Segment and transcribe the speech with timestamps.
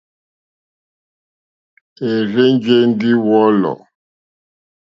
[2.07, 3.77] É rzènjé ndí wɔ̌lɔ̀.